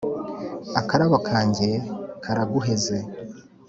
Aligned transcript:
Akarabo 0.79 1.17
kanjye 1.29 1.67
karaguheze 2.23 2.97